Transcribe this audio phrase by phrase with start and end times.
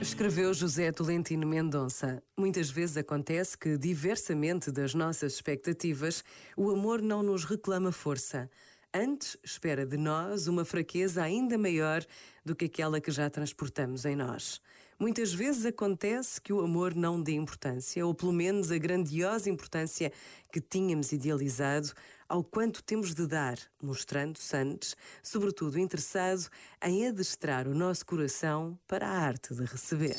[0.00, 2.22] Escreveu José Tolentino Mendonça.
[2.36, 6.24] Muitas vezes acontece que, diversamente das nossas expectativas,
[6.56, 8.50] o amor não nos reclama força.
[8.94, 12.04] Antes, espera de nós uma fraqueza ainda maior
[12.44, 14.60] do que aquela que já transportamos em nós.
[14.98, 20.12] Muitas vezes acontece que o amor não dê importância, ou pelo menos a grandiosa importância
[20.52, 21.90] que tínhamos idealizado,
[22.28, 26.46] ao quanto temos de dar, mostrando-se antes, sobretudo interessado
[26.84, 30.18] em adestrar o nosso coração para a arte de receber.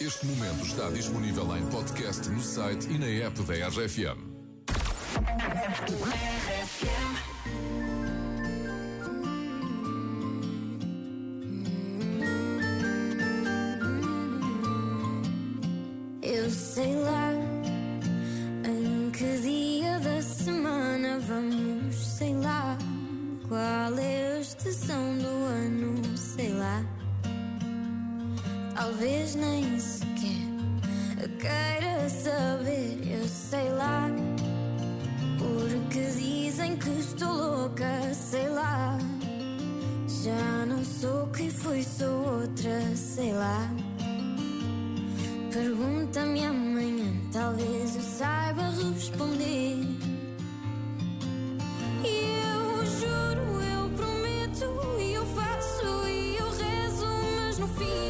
[0.00, 4.40] Este momento está disponível em podcast no site e na app da RFM.
[16.80, 17.32] Sei lá
[18.64, 22.78] em que dia da semana vamos, sei lá
[23.46, 26.82] qual é a estação do ano, sei lá.
[28.74, 30.48] Talvez nem sequer
[31.38, 34.08] queira saber, eu sei lá.
[35.38, 38.96] Porque dizem que estou louca, sei lá.
[40.24, 43.68] Já não sou quem fui, sou outra, sei lá.
[48.20, 49.78] Saiba responder.
[52.04, 52.14] E
[52.54, 54.66] eu juro, eu prometo,
[55.00, 57.06] e eu faço, e eu rezo,
[57.38, 58.09] mas no fim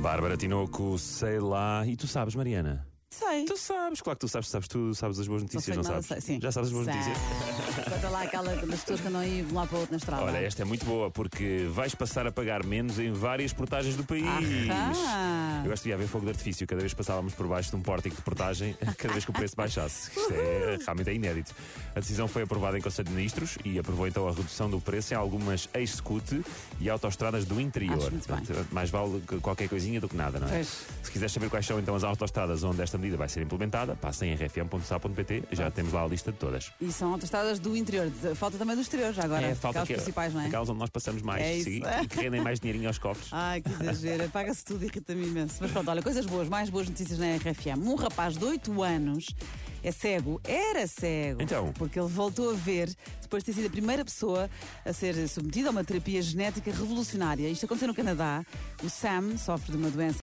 [0.00, 1.84] Bárbara Tinoco, sei lá.
[1.86, 2.86] E tu sabes, Mariana?
[3.10, 3.46] Sei.
[3.46, 6.02] Tu sabes, claro que tu sabes, sabes, tu sabes as boas notícias, sei não, nada,
[6.02, 6.24] sabes?
[6.24, 6.38] sim.
[6.42, 7.16] Já sabes as boas notícias?
[7.88, 9.96] Conta lá aquela das pessoas que andam aí de um lado para o outro na
[9.96, 10.24] estrada.
[10.24, 14.04] Olha, esta é muito boa porque vais passar a pagar menos em várias portagens do
[14.04, 14.26] país.
[14.70, 15.62] Ahá.
[15.64, 17.80] Eu gosto de haver fogo de artifício cada vez que passávamos por baixo de um
[17.80, 20.10] pórtico de portagem, cada vez que o preço baixasse.
[20.10, 21.54] Isto é realmente é inédito.
[21.96, 25.14] A decisão foi aprovada em Conselho de Ministros e aprovou então a redução do preço
[25.14, 26.44] em algumas ex-scoot
[26.78, 28.10] e autoestradas do interior.
[28.10, 30.50] Portanto, mais vale que qualquer coisinha do que nada, não é?
[30.50, 30.86] Pois.
[31.02, 34.26] Se quiseres saber quais são então as autoestradas onde esta medida vai ser implementada, passa
[34.26, 36.72] em rfm.sa.pt, já temos lá a lista de todas.
[36.80, 38.10] E são autostradas do interior.
[38.34, 39.46] Falta também do exterior já agora.
[39.46, 40.46] É, falta Aquelas que- principais, não é?
[40.46, 43.28] Aquelas onde nós passamos mais É sim, e que rendem mais dinheirinho aos cofres.
[43.32, 44.28] Ai, que exagero.
[44.30, 45.56] Paga-se tudo, irrita-me imenso.
[45.60, 47.78] Mas pronto, olha, coisas boas, mais boas notícias na RFM.
[47.84, 49.26] Um rapaz de 8 anos
[49.82, 51.40] é cego, era cego.
[51.42, 51.72] Então?
[51.74, 52.92] Porque ele voltou a ver
[53.22, 54.48] depois de ter sido a primeira pessoa
[54.84, 57.48] a ser submetida a uma terapia genética revolucionária.
[57.48, 58.44] Isto aconteceu no Canadá.
[58.82, 60.16] O Sam sofre de uma doença